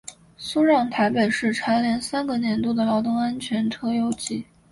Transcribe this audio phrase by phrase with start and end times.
[0.35, 4.47] 苏让台北市蝉联三个年度的劳动安全特优纪。